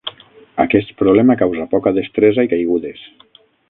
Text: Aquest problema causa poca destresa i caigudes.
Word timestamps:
Aquest 0.63 0.89
problema 1.03 1.37
causa 1.43 1.69
poca 1.77 1.95
destresa 2.01 2.49
i 2.49 2.55
caigudes. 2.57 3.09